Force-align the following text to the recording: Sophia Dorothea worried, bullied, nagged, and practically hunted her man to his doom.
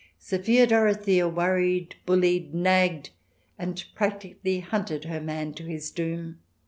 Sophia 0.17 0.65
Dorothea 0.65 1.29
worried, 1.29 1.93
bullied, 2.07 2.55
nagged, 2.55 3.11
and 3.59 3.85
practically 3.93 4.59
hunted 4.59 5.03
her 5.03 5.21
man 5.21 5.53
to 5.53 5.63
his 5.65 5.91
doom. 5.91 6.39